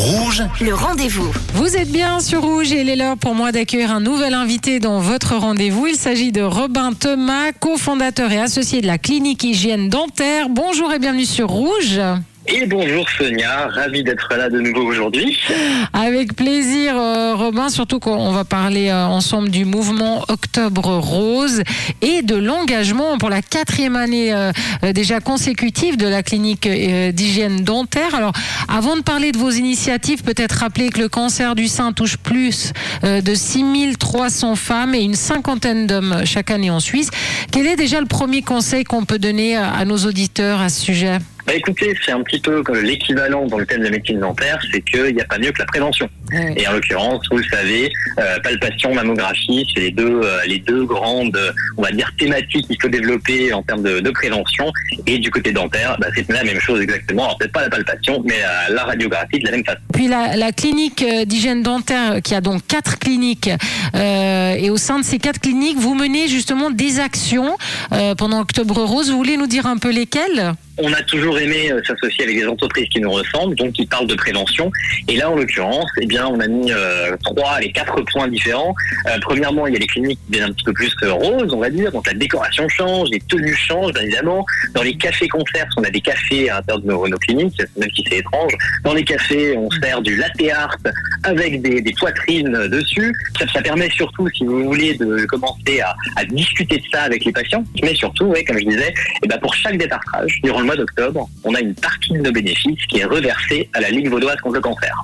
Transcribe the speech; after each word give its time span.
Rouge, 0.00 0.42
Le 0.62 0.72
rendez-vous. 0.72 1.30
Vous 1.52 1.76
êtes 1.76 1.92
bien 1.92 2.20
sur 2.20 2.40
Rouge 2.40 2.72
et 2.72 2.80
il 2.80 2.88
est 2.88 2.96
l'heure 2.96 3.18
pour 3.18 3.34
moi 3.34 3.52
d'accueillir 3.52 3.90
un 3.94 4.00
nouvel 4.00 4.32
invité 4.32 4.80
dans 4.80 4.98
votre 4.98 5.36
rendez-vous. 5.36 5.88
Il 5.88 5.94
s'agit 5.94 6.32
de 6.32 6.40
Robin 6.40 6.94
Thomas, 6.94 7.52
cofondateur 7.52 8.32
et 8.32 8.40
associé 8.40 8.80
de 8.80 8.86
la 8.86 8.96
clinique 8.96 9.44
hygiène 9.44 9.90
dentaire. 9.90 10.48
Bonjour 10.48 10.90
et 10.90 10.98
bienvenue 10.98 11.26
sur 11.26 11.48
Rouge. 11.48 12.00
Et 12.46 12.64
bonjour 12.64 13.06
Sonia, 13.10 13.68
ravi 13.68 14.02
d'être 14.02 14.34
là 14.34 14.48
de 14.48 14.58
nouveau 14.60 14.82
aujourd'hui. 14.82 15.38
Avec 15.92 16.34
plaisir 16.34 16.96
euh, 16.96 17.34
Robin, 17.34 17.68
surtout 17.68 18.00
qu'on 18.00 18.32
va 18.32 18.44
parler 18.44 18.88
euh, 18.88 19.04
ensemble 19.04 19.50
du 19.50 19.66
mouvement 19.66 20.24
Octobre 20.28 20.96
Rose 20.96 21.62
et 22.00 22.22
de 22.22 22.36
l'engagement 22.36 23.18
pour 23.18 23.28
la 23.28 23.42
quatrième 23.42 23.94
année 23.94 24.32
euh, 24.32 24.52
déjà 24.94 25.20
consécutive 25.20 25.98
de 25.98 26.06
la 26.06 26.22
clinique 26.22 26.66
d'hygiène 26.66 27.62
dentaire. 27.62 28.14
Alors 28.14 28.32
avant 28.68 28.96
de 28.96 29.02
parler 29.02 29.32
de 29.32 29.38
vos 29.38 29.50
initiatives, 29.50 30.22
peut-être 30.22 30.52
rappeler 30.60 30.88
que 30.88 30.98
le 30.98 31.10
cancer 31.10 31.54
du 31.54 31.68
sein 31.68 31.92
touche 31.92 32.16
plus 32.16 32.72
de 33.02 33.34
6300 33.34 34.56
femmes 34.56 34.94
et 34.94 35.02
une 35.02 35.14
cinquantaine 35.14 35.86
d'hommes 35.86 36.22
chaque 36.24 36.50
année 36.50 36.70
en 36.70 36.80
Suisse. 36.80 37.10
Quel 37.52 37.66
est 37.66 37.76
déjà 37.76 38.00
le 38.00 38.06
premier 38.06 38.40
conseil 38.40 38.84
qu'on 38.84 39.04
peut 39.04 39.18
donner 39.18 39.56
à 39.56 39.84
nos 39.84 39.98
auditeurs 39.98 40.62
à 40.62 40.70
ce 40.70 40.80
sujet? 40.80 41.18
Bah 41.46 41.54
écoutez, 41.54 41.94
c'est 42.04 42.12
un 42.12 42.22
petit 42.22 42.40
peu 42.40 42.62
l'équivalent 42.82 43.46
dans 43.46 43.58
le 43.58 43.66
thème 43.66 43.80
de 43.80 43.84
la 43.84 43.90
médecine 43.90 44.20
dentaire, 44.20 44.58
c'est 44.72 44.80
qu'il 44.82 45.14
n'y 45.14 45.20
a 45.20 45.24
pas 45.24 45.38
mieux 45.38 45.52
que 45.52 45.58
la 45.58 45.66
prévention. 45.66 46.08
Et 46.56 46.66
en 46.68 46.72
l'occurrence, 46.72 47.24
vous 47.30 47.38
le 47.38 47.44
savez, 47.44 47.90
euh, 48.18 48.38
palpation, 48.40 48.94
mammographie, 48.94 49.66
c'est 49.74 49.80
les 49.80 49.90
deux, 49.90 50.20
euh, 50.22 50.40
les 50.46 50.58
deux 50.58 50.84
grandes, 50.84 51.38
on 51.76 51.82
va 51.82 51.90
dire, 51.90 52.12
thématiques 52.18 52.66
qu'il 52.68 52.80
faut 52.80 52.88
développer 52.88 53.52
en 53.52 53.62
termes 53.62 53.82
de, 53.82 54.00
de 54.00 54.10
prévention. 54.10 54.70
Et 55.06 55.18
du 55.18 55.30
côté 55.30 55.52
dentaire, 55.52 55.96
bah, 55.98 56.06
c'est 56.14 56.28
la 56.30 56.44
même 56.44 56.60
chose 56.60 56.80
exactement. 56.80 57.24
Alors 57.24 57.38
peut-être 57.38 57.52
pas 57.52 57.62
la 57.62 57.70
palpation, 57.70 58.22
mais 58.24 58.36
euh, 58.36 58.74
la 58.74 58.84
radiographie 58.84 59.40
de 59.40 59.44
la 59.46 59.50
même 59.52 59.64
façon. 59.64 59.80
Puis 59.92 60.06
la, 60.08 60.36
la 60.36 60.52
clinique 60.52 61.04
d'hygiène 61.24 61.62
dentaire, 61.62 62.22
qui 62.22 62.34
a 62.34 62.40
donc 62.40 62.66
quatre 62.66 62.98
cliniques, 62.98 63.50
et 63.94 64.70
au 64.70 64.76
sein 64.76 64.98
de 64.98 65.04
ces 65.04 65.18
quatre 65.18 65.40
cliniques, 65.40 65.78
vous 65.78 65.94
menez 65.94 66.28
justement 66.28 66.70
des 66.70 67.00
actions 67.00 67.56
pendant 68.18 68.40
Octobre 68.40 68.82
Rose. 68.82 69.10
Vous 69.10 69.16
voulez 69.16 69.36
nous 69.36 69.46
dire 69.46 69.66
un 69.66 69.78
peu 69.78 69.90
lesquelles? 69.90 70.52
On 70.82 70.92
a 70.92 71.02
toujours 71.02 71.38
aimé 71.38 71.70
euh, 71.70 71.80
s'associer 71.84 72.24
avec 72.24 72.36
des 72.36 72.46
entreprises 72.46 72.88
qui 72.88 73.00
nous 73.00 73.10
ressemblent, 73.10 73.54
donc 73.56 73.72
qui 73.72 73.86
parlent 73.86 74.06
de 74.06 74.14
prévention. 74.14 74.70
Et 75.08 75.16
là, 75.16 75.30
en 75.30 75.36
l'occurrence, 75.36 75.90
eh 76.00 76.06
bien, 76.06 76.26
on 76.26 76.40
a 76.40 76.46
mis 76.46 76.72
euh, 76.72 77.16
trois, 77.22 77.60
les 77.60 77.72
quatre 77.72 78.00
points 78.12 78.28
différents. 78.28 78.74
Euh, 79.06 79.18
premièrement, 79.20 79.66
il 79.66 79.74
y 79.74 79.76
a 79.76 79.78
les 79.78 79.86
cliniques 79.86 80.18
qui 80.26 80.32
viennent 80.32 80.50
un 80.50 80.52
petit 80.52 80.64
peu 80.64 80.72
plus 80.72 80.94
roses, 81.02 81.52
on 81.52 81.58
va 81.58 81.70
dire. 81.70 81.92
Donc 81.92 82.06
la 82.06 82.14
décoration 82.14 82.68
change, 82.68 83.08
les 83.10 83.20
tenues 83.20 83.54
changent, 83.54 83.92
bien 83.92 84.02
évidemment. 84.02 84.44
Dans 84.74 84.82
les 84.82 84.96
cafés 84.96 85.28
concerts, 85.28 85.68
on 85.76 85.84
a 85.84 85.90
des 85.90 86.00
cafés 86.00 86.50
à 86.50 86.56
l'intérieur 86.56 86.82
de 86.82 86.88
nos, 86.88 87.08
nos 87.08 87.18
cliniques, 87.18 87.60
même 87.76 87.90
si 87.94 88.04
c'est 88.08 88.18
étrange. 88.18 88.52
Dans 88.84 88.94
les 88.94 89.04
cafés, 89.04 89.56
on 89.56 89.70
sert 89.82 90.00
du 90.00 90.16
latte 90.16 90.42
art 90.52 90.76
avec 91.24 91.60
des, 91.62 91.80
des 91.80 91.92
poitrines 91.92 92.68
dessus. 92.68 93.12
Ça, 93.38 93.46
ça 93.52 93.62
permet 93.62 93.90
surtout, 93.90 94.28
si 94.34 94.44
vous 94.44 94.64
voulez, 94.64 94.94
de 94.94 95.26
commencer 95.26 95.80
à, 95.80 95.94
à 96.16 96.24
discuter 96.24 96.78
de 96.78 96.84
ça 96.92 97.02
avec 97.02 97.24
les 97.24 97.32
patients. 97.32 97.64
Mais 97.82 97.94
surtout, 97.94 98.26
ouais, 98.26 98.44
comme 98.44 98.58
je 98.58 98.64
disais, 98.64 98.94
eh 99.22 99.28
ben, 99.28 99.38
pour 99.38 99.54
chaque 99.54 99.76
détartrage, 99.76 100.40
durant 100.42 100.60
le 100.60 100.66
mois 100.70 100.76
d'octobre, 100.76 101.28
on 101.44 101.54
a 101.54 101.60
une 101.60 101.74
partie 101.74 102.12
de 102.12 102.18
nos 102.18 102.30
bénéfices 102.30 102.84
qui 102.88 103.00
est 103.00 103.04
reversée 103.04 103.68
à 103.74 103.80
la 103.80 103.90
Ligue 103.90 104.08
vaudoise 104.08 104.36
contre 104.36 104.56
le 104.56 104.60
cancer. 104.60 104.94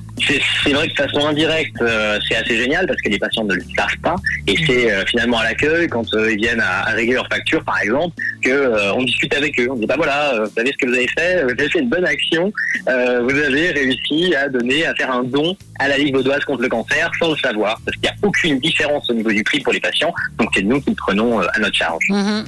C'est 0.63 0.71
vrai 0.71 0.87
que 0.87 0.93
de 0.93 1.07
façon 1.07 1.27
indirecte, 1.27 1.81
euh, 1.81 2.17
c'est 2.27 2.37
assez 2.37 2.55
génial 2.57 2.87
parce 2.87 3.01
que 3.01 3.09
les 3.09 3.19
patients 3.19 3.43
ne 3.43 3.55
le 3.55 3.61
savent 3.75 3.97
pas. 4.01 4.15
Et 4.47 4.55
c'est 4.65 4.91
euh, 4.91 5.05
finalement 5.05 5.39
à 5.39 5.43
l'accueil, 5.43 5.87
quand 5.89 6.05
euh, 6.13 6.31
ils 6.31 6.37
viennent 6.37 6.61
à, 6.61 6.87
à 6.87 6.91
régler 6.91 7.15
leur 7.15 7.27
facture, 7.27 7.63
par 7.65 7.79
exemple, 7.81 8.15
que 8.41 8.93
on 8.93 9.03
discute 9.03 9.33
avec 9.35 9.59
eux. 9.59 9.67
On 9.69 9.75
dit, 9.75 9.85
bah 9.85 9.95
voilà, 9.97 10.41
vous 10.45 10.51
savez 10.55 10.71
ce 10.71 10.77
que 10.77 10.89
vous 10.89 10.95
avez 10.95 11.07
fait, 11.07 11.43
vous 11.43 11.49
avez 11.49 11.69
fait 11.69 11.79
une 11.79 11.89
bonne 11.89 12.05
action, 12.05 12.51
vous 12.85 13.37
avez 13.47 13.71
réussi 13.71 14.33
à 14.35 14.47
donner, 14.47 14.85
à 14.85 14.95
faire 14.95 15.11
un 15.11 15.23
don 15.23 15.55
à 15.79 15.87
la 15.87 15.97
Ligue 15.97 16.15
vaudoise 16.15 16.43
contre 16.45 16.61
le 16.61 16.69
cancer 16.69 17.11
sans 17.19 17.31
le 17.31 17.37
savoir, 17.37 17.79
parce 17.83 17.97
qu'il 17.97 18.09
n'y 18.09 18.15
a 18.15 18.27
aucune 18.27 18.59
différence 18.59 19.09
au 19.09 19.13
niveau 19.13 19.31
du 19.31 19.43
prix 19.43 19.59
pour 19.59 19.73
les 19.73 19.79
patients. 19.79 20.13
Donc 20.37 20.49
c'est 20.53 20.63
nous 20.63 20.79
qui 20.81 20.91
le 20.91 20.95
prenons 20.95 21.39
à 21.39 21.59
notre 21.59 21.75
charge. 21.75 22.05
Mhm. 22.09 22.45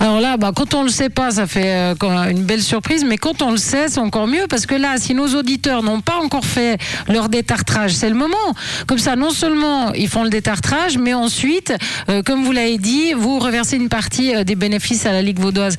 Alors 0.00 0.20
là, 0.20 0.36
bah, 0.36 0.52
quand 0.54 0.74
on 0.74 0.82
le 0.82 0.88
sait 0.88 1.10
pas, 1.10 1.32
ça 1.32 1.46
fait 1.46 1.94
euh, 2.02 2.30
une 2.30 2.44
belle 2.44 2.62
surprise, 2.62 3.04
mais 3.04 3.18
quand 3.18 3.42
on 3.42 3.50
le 3.50 3.56
sait, 3.56 3.88
c'est 3.88 4.00
encore 4.00 4.26
mieux 4.26 4.46
parce 4.48 4.66
que 4.66 4.74
là, 4.74 4.94
si 4.96 5.14
nos 5.14 5.28
auditeurs 5.34 5.82
n'ont 5.82 6.00
pas 6.00 6.16
encore 6.16 6.44
fait 6.44 6.78
leur 7.08 7.28
détartrage, 7.28 7.92
c'est 7.92 8.08
le 8.08 8.14
moment. 8.14 8.36
Comme 8.86 8.98
ça, 8.98 9.16
non 9.16 9.30
seulement 9.30 9.92
ils 9.92 10.08
font 10.08 10.24
le 10.24 10.30
détartrage, 10.30 10.98
mais 10.98 11.14
ensuite, 11.14 11.74
euh, 12.08 12.22
comme 12.22 12.44
vous 12.44 12.52
l'avez 12.52 12.78
dit, 12.78 13.12
vous 13.12 13.38
reversez 13.38 13.76
une 13.76 13.88
partie 13.88 14.34
euh, 14.34 14.44
des 14.44 14.54
bénéfices 14.54 15.06
à 15.06 15.12
la 15.12 15.22
Ligue 15.22 15.38
vaudoise 15.38 15.76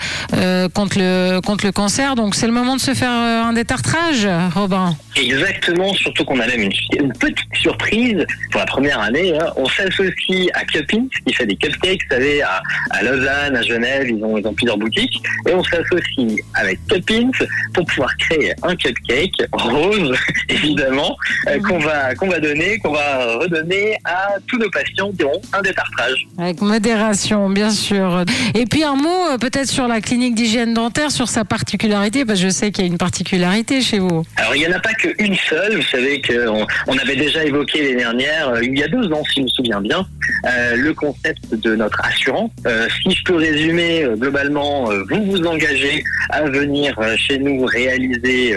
contre 0.73 0.97
le 0.99 1.39
contre 1.41 1.65
le 1.65 1.71
cancer. 1.71 2.15
Donc 2.15 2.35
c'est 2.35 2.47
le 2.47 2.53
moment 2.53 2.75
de 2.75 2.81
se 2.81 2.93
faire 2.93 3.11
un 3.11 3.53
détartrage, 3.53 4.27
Robin. 4.55 4.95
Exactement, 5.15 5.93
surtout 5.93 6.25
qu'on 6.25 6.39
a 6.39 6.47
même 6.47 6.61
une, 6.61 7.13
petite 7.13 7.37
surprise 7.55 8.25
pour 8.51 8.59
la 8.59 8.65
première 8.65 8.99
année. 8.99 9.33
hein. 9.37 9.45
On 9.55 9.67
s'associe 9.67 10.49
à 10.53 10.65
Cupins, 10.65 11.05
qui 11.25 11.33
fait 11.33 11.45
des 11.45 11.55
cupcakes, 11.55 12.01
vous 12.09 12.15
savez, 12.15 12.41
à, 12.41 12.61
à 12.91 13.03
Lausanne, 13.03 13.55
à 13.55 13.61
Genève, 13.61 14.02
ils 14.09 14.23
ont, 14.23 14.37
ils 14.37 14.47
ont 14.47 14.53
plusieurs 14.53 14.77
boutiques. 14.77 15.21
Et 15.47 15.53
on 15.53 15.63
s'associe 15.63 16.39
avec 16.55 16.79
Cupins 16.87 17.31
pour 17.73 17.85
pouvoir 17.85 18.15
créer 18.17 18.53
un 18.63 18.75
cupcake 18.75 19.47
rose, 19.51 20.15
évidemment, 20.49 21.15
euh, 21.47 21.59
qu'on 21.59 21.79
va, 21.79 22.15
qu'on 22.15 22.29
va 22.29 22.39
donner, 22.39 22.77
qu'on 22.79 22.93
va 22.93 23.37
redonner 23.37 23.97
à 24.05 24.35
tous 24.47 24.57
nos 24.57 24.69
patients 24.69 25.11
qui 25.11 25.23
auront 25.23 25.41
un 25.53 25.61
détartrage. 25.61 26.27
Avec 26.37 26.61
modération, 26.61 27.49
bien 27.49 27.69
sûr. 27.69 28.23
Et 28.53 28.65
puis 28.65 28.83
un 28.83 28.95
mot 28.95 29.31
euh, 29.31 29.37
peut-être 29.37 29.69
sur 29.69 29.87
la 29.87 30.01
clinique 30.01 30.35
d'hygiène 30.35 30.73
dentaire, 30.73 31.11
sur 31.11 31.27
sa 31.27 31.45
particularité, 31.45 32.25
parce 32.25 32.39
que 32.39 32.45
je 32.45 32.51
sais 32.51 32.71
qu'il 32.71 32.85
y 32.85 32.87
a 32.87 32.91
une 32.91 32.97
particularité 32.97 33.81
chez 33.81 33.99
vous. 33.99 34.23
Alors, 34.37 34.55
il 34.55 34.59
n'y 34.59 34.67
en 34.67 34.77
a 34.77 34.79
pas 34.79 34.93
qu'une 34.93 35.35
seule. 35.49 35.77
Vous 35.77 35.87
savez 35.89 36.21
qu'on 36.21 36.65
on 36.87 36.97
avait 36.97 37.15
déjà 37.15 37.43
évoqué 37.43 37.81
l'année 37.81 37.95
dernière, 37.95 38.49
euh, 38.49 38.63
il 38.63 38.77
y 38.77 38.83
a 38.83 38.87
deux 38.87 39.11
ans, 39.11 39.23
si 39.25 39.39
je 39.39 39.41
me 39.41 39.47
souviens 39.47 39.81
bien, 39.81 40.05
euh, 40.45 40.75
le 40.75 40.93
concept 40.93 41.53
de 41.53 41.75
notre 41.75 41.99
assurance. 42.03 42.51
Euh, 42.65 42.87
si 43.01 43.11
je 43.11 43.23
peux 43.23 43.35
résumer, 43.35 43.92
euh, 44.01 44.15
globalement, 44.15 44.91
euh, 44.91 45.03
vous 45.09 45.23
vous 45.25 45.45
engagez 45.45 46.03
à 46.29 46.43
venir 46.43 46.97
euh, 46.99 47.15
chez 47.17 47.37
nous 47.37 47.65
réaliser 47.65 48.55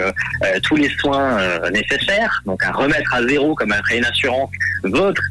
tous 0.63 0.75
les 0.75 0.89
soins 0.89 1.37
nécessaires, 1.71 2.41
donc 2.45 2.63
à 2.63 2.71
remettre 2.71 3.13
à 3.13 3.25
zéro, 3.27 3.53
comme 3.55 3.71
après 3.71 3.97
une 3.97 4.05
assurance, 4.05 4.49
votre 4.83 5.21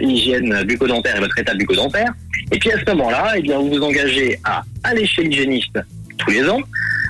hygiène 0.00 0.64
bucco-dentaire 0.64 1.16
et 1.16 1.20
votre 1.20 1.38
état 1.38 1.54
bucco-dentaire. 1.54 2.12
Et 2.52 2.58
puis 2.58 2.72
à 2.72 2.78
ce 2.78 2.84
moment-là, 2.92 3.34
eh 3.36 3.42
bien, 3.42 3.58
vous 3.58 3.70
vous 3.70 3.82
engagez 3.82 4.38
à 4.44 4.62
aller 4.82 5.06
chez 5.06 5.22
l'hygiéniste 5.22 5.78
tous 6.18 6.30
les 6.30 6.48
ans, 6.48 6.60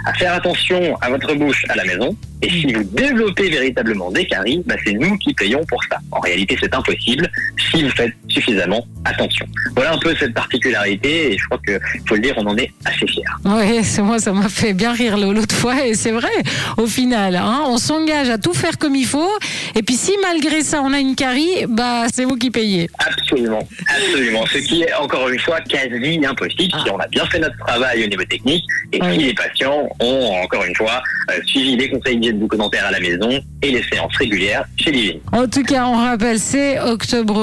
à 0.07 0.13
faire 0.15 0.35
attention 0.35 0.97
à 1.01 1.11
votre 1.11 1.35
bouche 1.35 1.65
à 1.69 1.77
la 1.77 1.85
maison. 1.85 2.17
Et 2.43 2.51
si 2.51 2.73
vous 2.73 2.85
développez 2.85 3.49
véritablement 3.49 4.11
des 4.11 4.27
caries, 4.27 4.63
bah, 4.67 4.75
c'est 4.85 4.93
nous 4.93 5.17
qui 5.19 5.33
payons 5.35 5.65
pour 5.67 5.83
ça. 5.85 5.99
En 6.11 6.21
réalité, 6.21 6.57
c'est 6.61 6.75
impossible 6.75 7.31
si 7.75 7.83
vous 7.83 7.91
faites 7.91 8.13
suffisamment 8.29 8.85
attention. 9.05 9.47
Voilà 9.75 9.93
un 9.95 9.99
peu 9.99 10.15
cette 10.19 10.33
particularité 10.35 11.33
et 11.33 11.39
je 11.39 11.45
crois 11.47 11.59
que, 11.67 11.79
faut 12.07 12.15
le 12.15 12.21
dire, 12.21 12.35
on 12.39 12.47
en 12.47 12.57
est 12.57 12.73
assez 12.85 13.07
fiers. 13.07 13.23
Oui, 13.45 13.83
c'est 13.85 14.03
moi, 14.03 14.19
ça 14.19 14.33
m'a 14.33 14.49
fait 14.49 14.73
bien 14.73 14.93
rire 14.93 15.17
l'autre 15.19 15.55
fois 15.55 15.85
et 15.85 15.95
c'est 15.95 16.11
vrai. 16.13 16.31
Au 16.77 16.87
final, 16.87 17.37
hein, 17.37 17.63
on 17.67 17.77
s'engage 17.79 18.31
à 18.31 18.39
tout 18.39 18.55
faire 18.55 18.79
comme 18.79 18.95
il 18.95 19.07
faut. 19.07 19.31
Et 19.75 19.83
puis 19.83 19.97
si 19.97 20.13
malgré 20.23 20.63
ça 20.63 20.81
on 20.83 20.93
a 20.93 20.99
une 21.01 21.15
carie, 21.15 21.67
bah 21.69 22.05
c'est 22.13 22.25
vous 22.25 22.37
qui 22.37 22.51
payez. 22.51 22.89
Absolument, 22.99 23.67
absolument. 23.89 24.47
Ce 24.47 24.59
qui 24.59 24.83
est 24.83 24.95
encore 24.95 25.29
une 25.29 25.39
fois 25.41 25.61
quasi 25.61 26.21
impossible 26.25 26.73
si 26.85 26.91
on 26.91 26.99
a 26.99 27.07
bien 27.09 27.27
fait 27.27 27.39
notre 27.39 27.57
travail 27.59 28.05
au 28.05 28.09
niveau 28.09 28.25
technique 28.25 28.65
et 28.93 29.01
Oui. 29.03 29.13
si 29.13 29.19
les 29.27 29.35
patients 29.35 29.89
ont 30.01 30.33
encore 30.43 30.65
une 30.65 30.75
fois 30.77 31.03
euh, 31.31 31.41
suivi 31.47 31.77
les 31.77 31.91
conseils 31.91 32.17
d'hygiène 32.19 32.39
bucco-dentaire 32.39 32.87
à 32.87 32.91
la 32.91 33.01
maison 33.01 33.29
et 33.63 33.71
les 33.71 33.83
séances 33.83 34.17
régulières 34.17 34.65
chez 34.77 34.91
l'hygiène. 34.93 35.19
En 35.33 35.47
tout 35.47 35.63
cas, 35.63 35.87
on 35.87 35.97
rappelle, 35.97 36.39
c'est 36.39 36.79
Octobre 36.81 37.35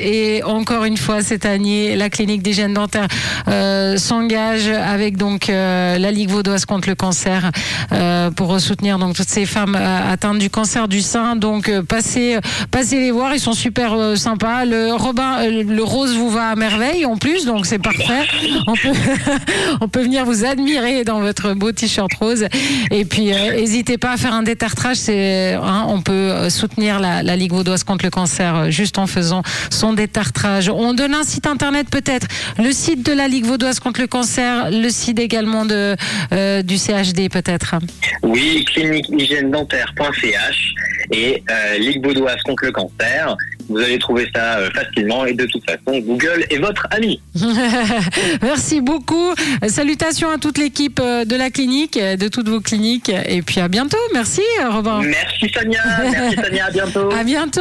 Et 0.00 0.42
encore 0.44 0.84
une 0.84 0.96
fois 0.96 1.22
cette 1.22 1.46
année, 1.46 1.96
la 1.96 2.10
clinique 2.10 2.42
d'hygiène 2.42 2.74
dentaire 2.74 3.08
euh, 3.48 3.96
s'engage 3.96 4.68
avec 4.68 5.16
donc 5.16 5.48
euh, 5.48 5.98
la 5.98 6.10
Ligue 6.10 6.30
vaudoise 6.30 6.64
contre 6.64 6.88
le 6.88 6.94
cancer 6.94 7.50
euh, 7.92 8.30
pour 8.30 8.60
soutenir 8.60 8.98
donc 8.98 9.14
toutes 9.16 9.28
ces 9.28 9.46
femmes 9.46 9.74
atteintes 9.76 10.38
du 10.38 10.50
cancer 10.50 10.88
du 10.88 11.00
sein. 11.00 11.36
Donc 11.36 11.70
passez, 11.82 12.38
passez 12.70 13.00
les 13.00 13.10
voir, 13.10 13.34
ils 13.34 13.40
sont 13.40 13.52
super 13.52 14.16
sympas. 14.16 14.64
Le 14.64 15.82
rose 15.82 16.16
vous 16.16 16.30
va 16.30 16.50
à 16.50 16.56
merveille 16.56 17.04
en 17.04 17.16
plus, 17.16 17.44
donc 17.44 17.66
c'est 17.66 17.78
parfait. 17.78 18.26
On 18.66 18.74
peut, 18.74 18.92
on 19.80 19.88
peut 19.88 20.02
venir 20.02 20.24
vous 20.24 20.44
admirer 20.44 21.04
dans 21.04 21.20
votre 21.20 21.54
beau 21.54 21.72
t-shirt 21.72 22.12
rose. 22.14 22.46
Et 22.90 23.04
puis, 23.04 23.26
n'hésitez 23.26 23.98
pas 23.98 24.12
à 24.12 24.16
faire 24.16 24.34
un 24.34 24.42
détartrage. 24.42 24.98
Hein, 25.08 25.84
on 25.88 26.00
peut 26.00 26.48
soutenir 26.50 27.00
la, 27.00 27.22
la 27.22 27.36
Ligue 27.36 27.52
vaudoise 27.52 27.84
contre 27.84 28.04
le 28.04 28.10
cancer 28.10 28.70
juste 28.70 28.98
en 28.98 29.06
faisant 29.06 29.42
son 29.70 29.92
détartrage. 29.92 30.68
On 30.68 30.94
donne 30.94 31.14
un 31.14 31.24
site 31.24 31.46
internet 31.46 31.88
peut-être, 31.90 32.26
le 32.58 32.72
site 32.72 33.04
de 33.04 33.12
la 33.12 33.28
Ligue 33.28 33.44
vaudoise 33.44 33.80
contre 33.80 34.00
le 34.00 34.06
cancer, 34.06 34.70
le 34.70 34.88
site 34.88 35.18
également 35.18 35.66
euh, 35.70 36.62
du 36.62 36.78
CHD 36.78 37.28
peut-être. 37.30 37.74
Oui, 38.22 38.64
cliniquehygiène-dentaire.ch 38.64 40.74
et 41.12 41.42
euh, 41.50 41.78
Ligue 41.78 42.04
Vaudoise 42.04 42.42
contre 42.44 42.66
le 42.66 42.72
cancer 42.72 43.36
Vous 43.68 43.78
allez 43.78 43.98
trouver 43.98 44.28
ça 44.34 44.58
euh, 44.58 44.70
facilement 44.70 45.26
et 45.26 45.34
de 45.34 45.44
toute 45.46 45.62
façon, 45.64 45.98
Google 45.98 46.44
est 46.50 46.58
votre 46.58 46.86
ami. 46.90 47.20
Merci 48.42 48.80
beaucoup. 48.80 49.34
Salutations 49.66 50.30
à 50.30 50.38
toute 50.38 50.58
l'équipe 50.58 51.00
euh, 51.02 51.24
de 51.24 51.36
la 51.36 51.50
clinique, 51.50 51.98
de 51.98 52.28
toutes 52.28 52.48
vos 52.48 52.60
cliniques. 52.60 53.12
Et 53.26 53.42
puis 53.42 53.60
à 53.60 53.68
bientôt. 53.68 53.98
Merci, 54.14 54.42
Robin. 54.70 55.02
Merci, 55.02 55.50
Sonia. 55.54 55.82
Merci, 56.02 56.36
Sonia. 56.44 56.66
À 56.66 56.70
bientôt. 56.70 57.12
À 57.12 57.24
bientôt. 57.24 57.60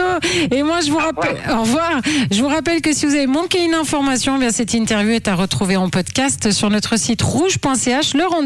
Et 0.51 0.63
moi, 0.63 0.79
je 0.81 0.91
vous 0.91 0.97
rappelle, 0.97 1.37
au 1.51 1.61
revoir. 1.61 2.01
Je 2.31 2.41
vous 2.41 2.47
rappelle 2.47 2.81
que 2.81 2.93
si 2.93 3.05
vous 3.05 3.15
avez 3.15 3.27
manqué 3.27 3.63
une 3.63 3.73
information, 3.73 4.35
eh 4.37 4.39
bien 4.39 4.51
cette 4.51 4.73
interview 4.73 5.11
est 5.11 5.27
à 5.27 5.35
retrouver 5.35 5.75
en 5.75 5.89
podcast 5.89 6.51
sur 6.51 6.69
notre 6.69 6.97
site 6.97 7.21
rouge.ch. 7.21 8.13
Le 8.13 8.25
rendez 8.25 8.37